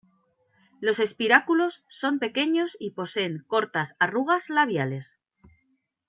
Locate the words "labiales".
4.49-5.19